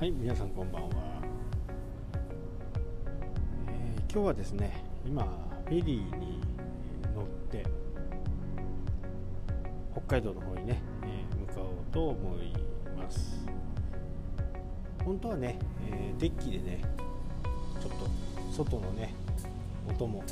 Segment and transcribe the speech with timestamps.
[0.00, 0.88] はい皆さんこんばんは、
[3.68, 5.24] えー今日はですね今
[5.66, 6.40] フェリーに
[7.14, 7.66] 乗って
[9.92, 12.50] 北海道の方にね、えー向かおうと思い
[12.96, 13.46] ます。
[15.04, 15.58] 本当はね、
[15.90, 16.80] えーデッキでね
[17.78, 18.08] ちょっと
[18.50, 19.12] 外のね
[19.86, 20.24] 音も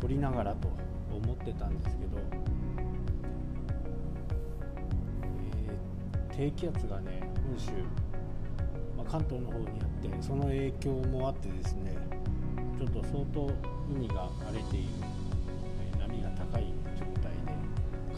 [0.00, 0.66] 撮りながらと
[1.14, 2.18] 思ってたんですけど、
[6.36, 7.70] 低気圧がね本州、
[8.94, 11.96] まあ、関東の方にあってその影響もあってですね
[12.78, 13.50] ちょっと相当
[13.90, 14.88] 海が荒れている、
[15.94, 17.54] え波が高い状態で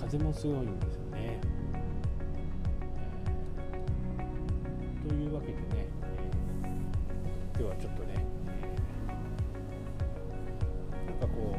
[0.00, 1.38] 風も強いんですよね。
[1.38, 1.41] え
[5.08, 8.14] というわけでね、えー今日はちょっとね、
[8.48, 11.55] えーなんかこ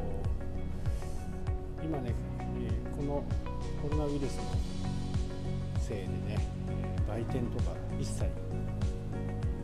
[1.81, 2.13] う今ね、
[2.59, 3.23] えこの
[3.81, 4.43] コロナウイルスの
[5.89, 6.37] せいでね、
[6.69, 8.25] えー売店とか一切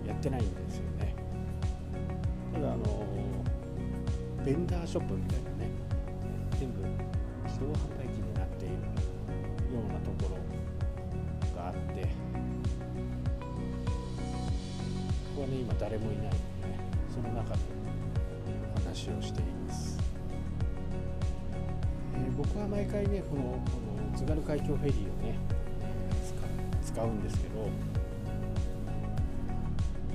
[0.08, 1.16] やってないんですよね。
[2.54, 3.06] ただあの
[4.44, 5.70] ベンダーショップみたいなね
[6.52, 6.82] えー全部
[7.46, 8.80] 自動販売機になっているよ
[9.88, 12.10] うなところがあってこ
[15.36, 16.40] こはね今誰もいないのでね
[17.14, 17.60] その中で
[18.76, 20.00] お話をしています、
[22.16, 23.50] えー僕は毎回ねこのこ
[24.12, 25.38] の津軽海峡フェリーをね
[26.96, 27.70] 使うんですけど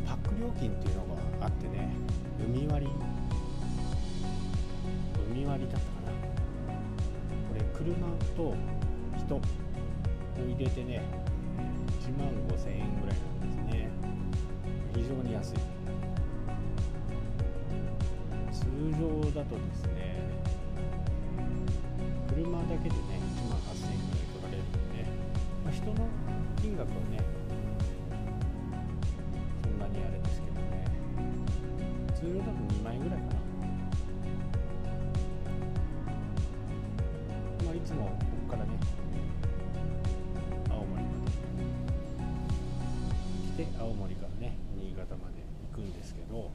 [0.07, 1.93] パック料金っていうのがあってね
[2.43, 2.93] 海割り
[5.31, 6.13] 海割りだったかな。
[7.51, 7.95] これ車
[8.35, 8.57] と
[9.19, 9.41] 人を
[10.39, 11.03] 入れてね
[12.01, 13.91] 1万5000円ぐらいなんですね。
[14.95, 15.57] 非常に安い。
[18.53, 18.65] 通
[18.99, 20.17] 常だとですね
[22.31, 25.05] 車だけでね1万8000円ぐらい取られるんで、
[25.63, 26.09] まあ、人の
[26.81, 27.21] 額はね
[29.63, 30.87] そんなにあれですけどね。
[32.15, 33.33] 通常だと2万円ぐらいかな。
[37.67, 38.13] まあいつもこ
[38.49, 38.71] こからね
[40.71, 41.33] 青森まで
[43.65, 45.35] 来て青森からね新潟まで
[45.75, 46.51] 行くんですけど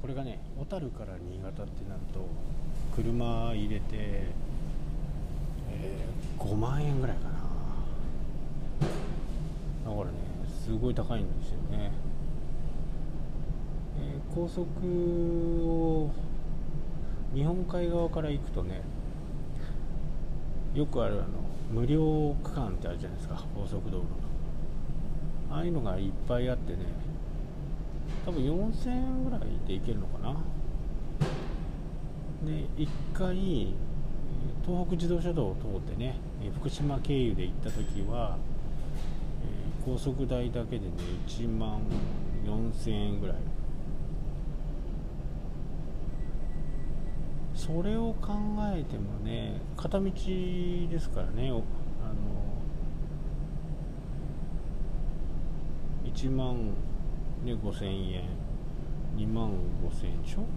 [0.00, 2.28] これがね小樽から新潟ってなると
[2.94, 7.35] 車入れて、えー5万円ぐらいかな。
[8.80, 10.10] だからね
[10.64, 11.92] すごい高いんですよね、
[13.98, 14.68] えー高速
[15.66, 16.10] を
[17.34, 18.82] 日本海側から行くとね
[20.74, 21.24] よくあるあの
[21.72, 24.06] 無料区間ってあるじゃないですか高速道路の。
[25.50, 26.80] ああいうのがいっぱいあってね
[28.26, 30.36] 多分4000円ぐらいで行けるのかな。
[32.44, 33.74] で1回
[34.66, 36.18] 東北自動車道を通ってね
[36.60, 38.36] 福島経由で行った時は、
[39.86, 40.92] 高速代だけでね
[41.28, 41.80] 1万
[42.44, 43.36] 4000円ぐらい。
[47.54, 48.32] それを考
[48.74, 51.62] えてもね片道ですからねあの
[56.04, 56.66] 1万、
[57.44, 58.24] ね、5000円
[59.16, 60.46] 2万5000円でしょ、うん。
[60.46, 60.50] やっ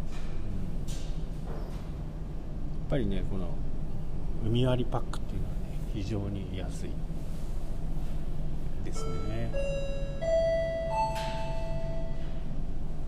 [2.89, 3.47] ぱりねこの
[4.43, 5.59] 海割りパックっていうのはね
[5.93, 6.89] 非常に安い。
[8.89, 9.53] ですね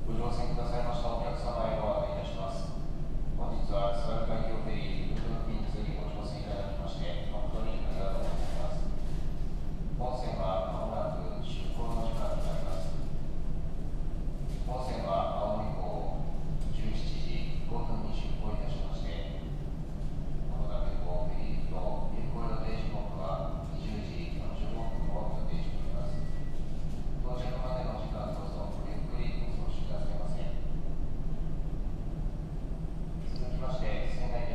[0.06, 2.70] ご乗船くださいましたお客様へご案内いたします。
[3.34, 8.86] 本日は津軽海峡フェリールートピンツにご乗船いただきまして誠にありがとうございます。
[9.98, 12.94] 本線はまもなく出港の時間となります。
[14.70, 16.22] 本線は青森港
[16.78, 16.94] 17
[17.26, 19.42] 時5分に出港いたしまして、
[20.46, 26.22] このためフェリーと入港予定時刻は20時45分を予定しております。
[27.24, 30.44] 到着までの時間どうぞごゆっくりお過ごしくださいませ。
[33.40, 34.52] 続きまして、仙台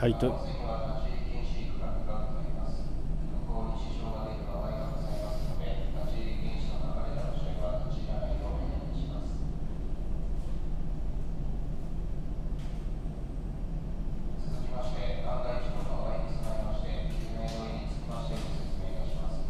[0.00, 2.88] はいと次は立ち入り禁止区画がございます。
[2.88, 9.36] 向こうに支障が出る場合がございますので、立ち入り禁止の流れでの試合は立ち入らないようお願いします。
[14.40, 19.44] 続きまして、万が一の場合に備えまして、救命胴衣につきましてご説明いたします。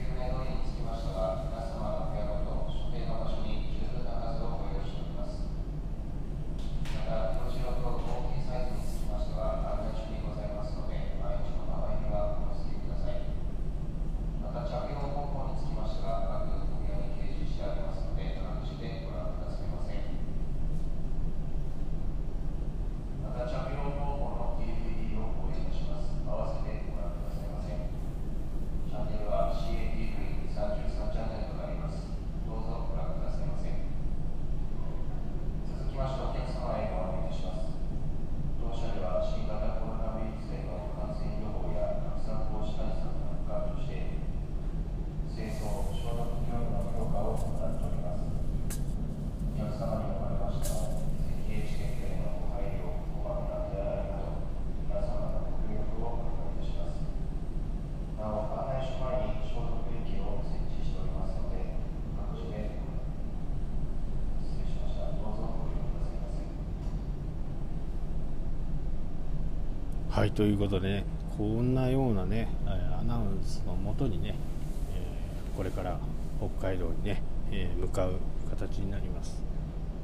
[0.00, 5.44] 救命胴衣につきましては、皆様の部屋ごと所定の場所に十分な数をご用意しております。
[6.88, 13.22] また、表示用と大きいサイズにつきましては、安全中にございますので、毎日の場合にはお忘れください。
[14.42, 19.94] また、着用方法につきましては、各お部屋に掲示してありますので、各自でご覧くださいませ。
[23.22, 26.10] また、着用方法の DVD をご用意いたします。
[26.26, 27.70] 合わせてご覧くださいませ。
[27.76, 32.02] チャンネルは CATV33 チャンネルとなります。
[32.48, 33.70] どうぞご覧くださいませ。
[35.70, 37.76] 続きましてお客様へご案内いたします。
[38.56, 44.18] 当社では新型コロナウイルスへの感染予防や拡散防止対策の一環として、
[45.30, 48.26] 清掃・消毒業務の強化を行っております。
[48.26, 51.06] お客様におかれましても、
[51.46, 52.90] 咳エチケットへのご配慮、
[53.22, 54.50] こまめな手洗いなど、
[54.88, 57.06] 皆様のご協力をお願いいたします。
[58.18, 61.78] なお、案内所前に消毒液を設置しておりますので、
[62.18, 62.82] 各自で
[64.42, 65.14] 失礼しました。
[65.14, 66.42] どうぞご利用くださいませ。
[70.16, 71.04] はいということでね
[71.36, 74.34] こんなようなねアナウンスのもとにね、
[74.94, 75.98] えーこれから
[76.38, 77.22] 北海道にね、
[77.52, 78.14] えー向かう
[78.48, 79.42] 形になります。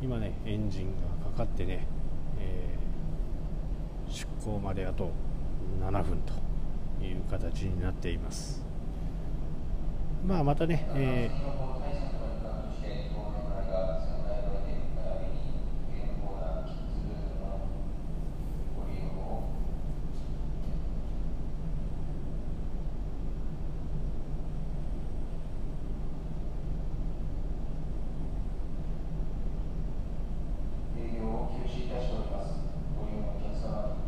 [0.02, 0.88] 今ねエンジン
[1.22, 1.86] がかかってね、
[2.38, 5.10] えー出港まであと
[5.80, 6.18] 7分
[6.98, 8.62] という形になっています。
[10.26, 13.72] まあまたね、えー次の方対策の一環として、当面の間、
[14.04, 15.56] 仙台ドで並びに
[15.88, 17.72] ゲームコーナー、キッズルームの
[18.76, 19.48] ご利用を
[30.98, 32.62] 営業を休止いたしております。
[32.98, 34.06] ご利用のお客様に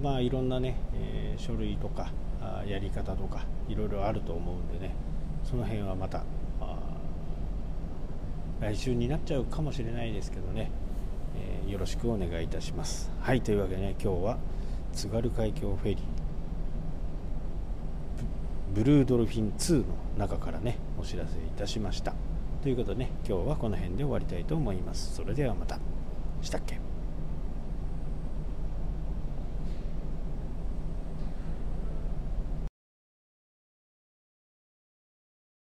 [0.00, 2.12] まあいろんなね、え書類とか
[2.66, 4.94] やり方とかいろいろあると思うんでね
[5.48, 6.24] その辺はまた
[8.60, 10.70] 来週になっちゃうかもしれないですけどね、
[11.36, 13.10] えーよろしくお願いいたします。
[13.20, 14.38] はいというわけでね今日は
[14.92, 15.98] 津軽海峡フェリー
[18.74, 19.84] ブブルードルフィン2の
[20.18, 22.14] 中からねお知らせいたしました。
[22.62, 25.14] ということでね今日はこの辺で終わりたいと思います。
[25.14, 25.78] それではまた。
[26.42, 26.78] したっけ？